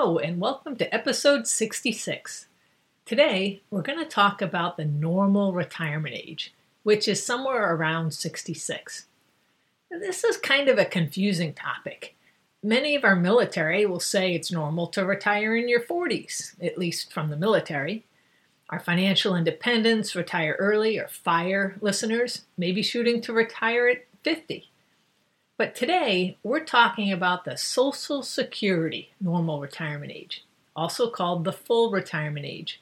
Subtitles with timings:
[0.00, 2.46] Hello, and welcome to episode 66.
[3.04, 9.06] Today, we're going to talk about the normal retirement age, which is somewhere around 66.
[9.90, 12.14] This is kind of a confusing topic.
[12.62, 17.12] Many of our military will say it's normal to retire in your 40s, at least
[17.12, 18.04] from the military.
[18.70, 24.70] Our financial independence, retire early, or FIRE listeners may be shooting to retire at 50.
[25.58, 30.44] But today, we're talking about the Social Security normal retirement age,
[30.76, 32.80] also called the full retirement age,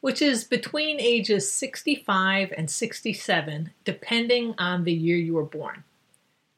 [0.00, 5.84] which is between ages 65 and 67, depending on the year you were born.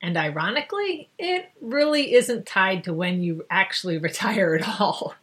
[0.01, 5.17] And ironically, it really isn't tied to when you actually retire at all.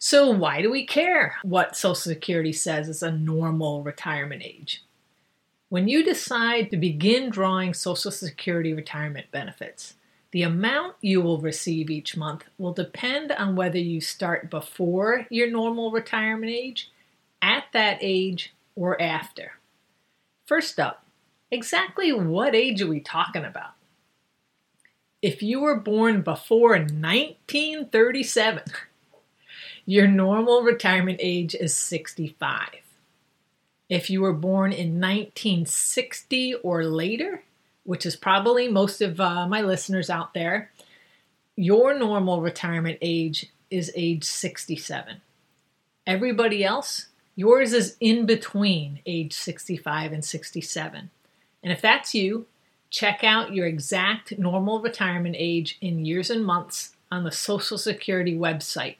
[0.00, 4.82] so, why do we care what Social Security says is a normal retirement age?
[5.68, 9.94] When you decide to begin drawing Social Security retirement benefits,
[10.30, 15.50] the amount you will receive each month will depend on whether you start before your
[15.50, 16.92] normal retirement age,
[17.42, 19.54] at that age, or after.
[20.44, 21.04] First up,
[21.50, 23.72] exactly what age are we talking about?
[25.20, 28.62] If you were born before 1937,
[29.84, 32.85] your normal retirement age is 65.
[33.88, 37.42] If you were born in 1960 or later,
[37.84, 40.70] which is probably most of uh, my listeners out there,
[41.54, 45.20] your normal retirement age is age 67.
[46.06, 51.10] Everybody else, yours is in between age 65 and 67.
[51.62, 52.46] And if that's you,
[52.90, 58.36] check out your exact normal retirement age in years and months on the Social Security
[58.36, 58.96] website.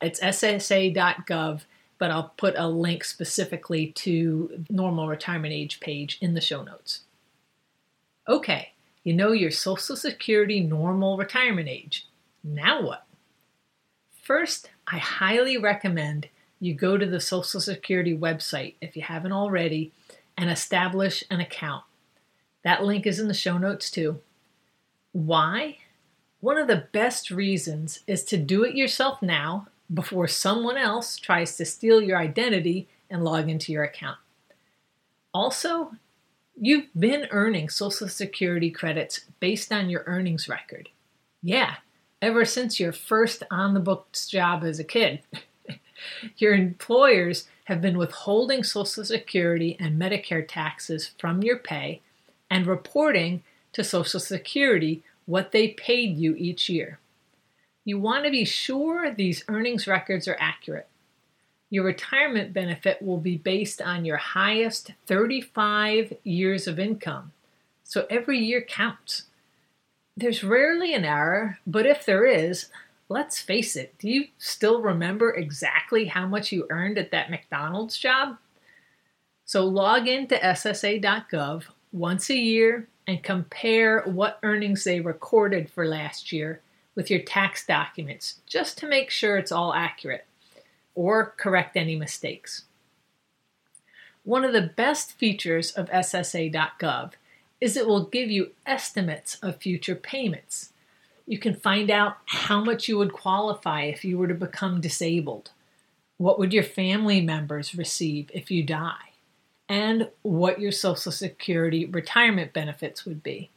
[0.00, 1.62] It's ssa.gov
[1.98, 7.00] but I'll put a link specifically to normal retirement age page in the show notes.
[8.28, 8.72] Okay,
[9.02, 12.06] you know your Social Security normal retirement age.
[12.44, 13.06] Now what?
[14.22, 16.28] First, I highly recommend
[16.60, 19.92] you go to the Social Security website if you haven't already
[20.36, 21.84] and establish an account.
[22.62, 24.20] That link is in the show notes too.
[25.12, 25.78] Why?
[26.40, 31.56] One of the best reasons is to do it yourself now before someone else tries
[31.56, 34.18] to steal your identity and log into your account.
[35.32, 35.92] Also,
[36.60, 40.88] you've been earning Social Security credits based on your earnings record.
[41.42, 41.76] Yeah,
[42.20, 45.20] ever since your first on the books job as a kid.
[46.36, 52.00] your employers have been withholding Social Security and Medicare taxes from your pay
[52.50, 56.98] and reporting to Social Security what they paid you each year.
[57.88, 60.88] You want to be sure these earnings records are accurate.
[61.70, 67.32] Your retirement benefit will be based on your highest 35 years of income,
[67.84, 69.22] so every year counts.
[70.18, 72.66] There's rarely an error, but if there is,
[73.08, 77.96] let's face it, do you still remember exactly how much you earned at that McDonald's
[77.96, 78.36] job?
[79.46, 86.32] So log into SSA.gov once a year and compare what earnings they recorded for last
[86.32, 86.60] year
[86.98, 90.26] with your tax documents just to make sure it's all accurate
[90.96, 92.64] or correct any mistakes.
[94.24, 97.12] One of the best features of SSA.gov
[97.60, 100.72] is it will give you estimates of future payments.
[101.24, 105.52] You can find out how much you would qualify if you were to become disabled.
[106.16, 109.12] What would your family members receive if you die?
[109.68, 113.50] And what your Social Security retirement benefits would be.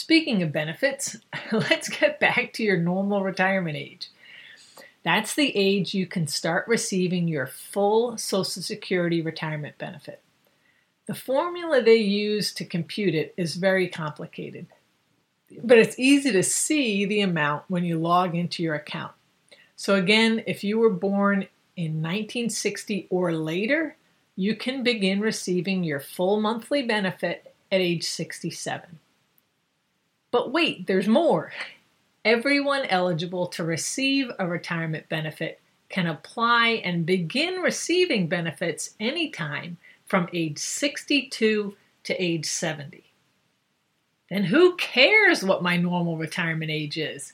[0.00, 1.18] Speaking of benefits,
[1.52, 4.08] let's get back to your normal retirement age.
[5.02, 10.22] That's the age you can start receiving your full Social Security retirement benefit.
[11.04, 14.68] The formula they use to compute it is very complicated,
[15.62, 19.12] but it's easy to see the amount when you log into your account.
[19.76, 23.96] So, again, if you were born in 1960 or later,
[24.34, 28.98] you can begin receiving your full monthly benefit at age 67.
[30.30, 31.52] But wait, there's more.
[32.24, 40.28] Everyone eligible to receive a retirement benefit can apply and begin receiving benefits anytime from
[40.32, 43.04] age 62 to age 70.
[44.30, 47.32] Then who cares what my normal retirement age is?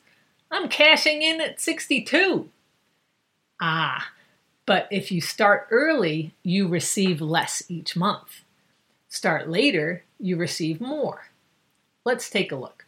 [0.51, 2.49] I'm cashing in at 62.
[3.61, 4.11] Ah,
[4.65, 8.43] but if you start early, you receive less each month.
[9.09, 11.27] Start later, you receive more.
[12.05, 12.86] Let's take a look.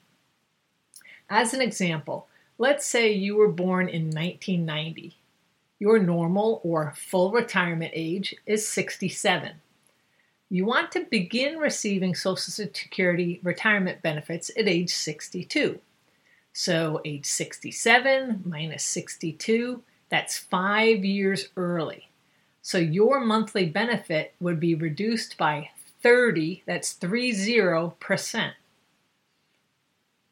[1.31, 2.27] As an example,
[2.57, 5.17] let's say you were born in 1990.
[5.79, 9.53] Your normal or full retirement age is 67.
[10.51, 15.79] You want to begin receiving Social Security retirement benefits at age 62.
[16.55, 22.09] So, age 67 minus 62, that's five years early.
[22.63, 25.71] So, your monthly benefit would be reduced by
[26.03, 28.53] 30, that's 30%.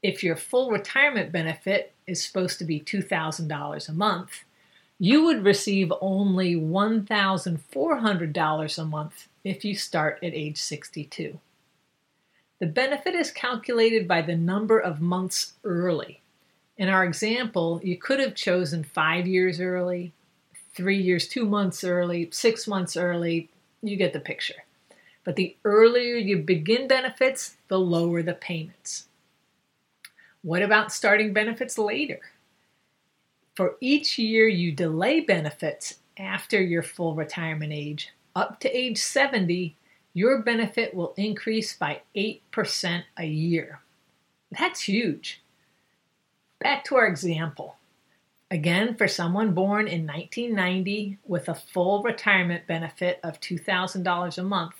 [0.02, 4.44] If your full retirement benefit is supposed to be $2,000 a month,
[4.98, 11.40] you would receive only $1,400 a month if you start at age 62.
[12.58, 16.22] The benefit is calculated by the number of months early.
[16.78, 20.14] In our example, you could have chosen five years early,
[20.74, 23.50] three years, two months early, six months early.
[23.82, 24.64] You get the picture.
[25.24, 29.08] But the earlier you begin benefits, the lower the payments.
[30.46, 32.20] What about starting benefits later?
[33.56, 39.74] For each year you delay benefits after your full retirement age, up to age 70,
[40.14, 43.80] your benefit will increase by 8% a year.
[44.56, 45.42] That's huge.
[46.60, 47.74] Back to our example.
[48.48, 54.76] Again, for someone born in 1990 with a full retirement benefit of $2,000 a month,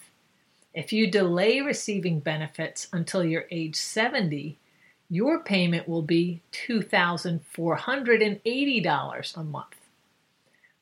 [0.73, 4.61] if you delay receiving benefits until you're age 70,
[5.08, 9.76] your payment will be $2,480 a month.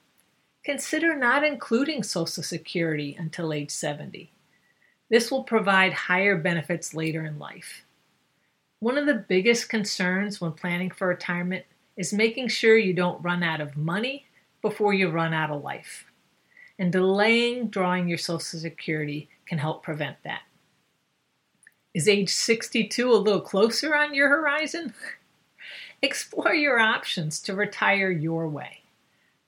[0.64, 4.32] consider not including Social Security until age 70.
[5.10, 7.84] This will provide higher benefits later in life.
[8.80, 11.66] One of the biggest concerns when planning for retirement
[11.98, 14.26] is making sure you don't run out of money
[14.62, 16.06] before you run out of life.
[16.80, 20.42] And delaying drawing your Social Security can help prevent that.
[21.94, 24.94] Is age 62 a little closer on your horizon?
[26.02, 28.82] Explore your options to retire your way.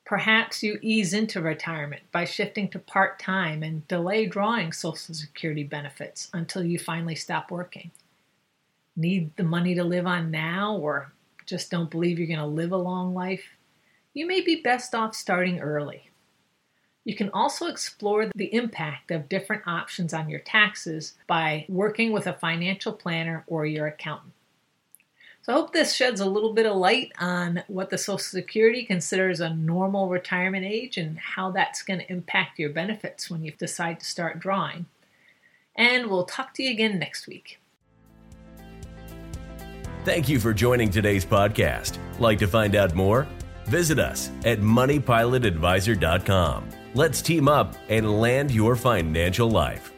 [0.03, 5.63] Perhaps you ease into retirement by shifting to part time and delay drawing Social Security
[5.63, 7.91] benefits until you finally stop working.
[8.95, 11.11] Need the money to live on now or
[11.49, 13.43] just don't believe you're going to live a long life,
[14.13, 16.09] you may be best off starting early.
[17.03, 22.27] You can also explore the impact of different options on your taxes by working with
[22.27, 24.33] a financial planner or your accountant.
[25.41, 28.83] So I hope this sheds a little bit of light on what the Social Security
[28.83, 33.53] considers a normal retirement age and how that's going to impact your benefits when you
[33.53, 34.85] decide to start drawing.
[35.75, 37.58] And we'll talk to you again next week.
[40.05, 41.97] Thank you for joining today's podcast.
[42.19, 43.27] Like to find out more?
[43.65, 46.69] Visit us at moneypilotadvisor.com.
[46.95, 49.93] Let's team up and land your financial life.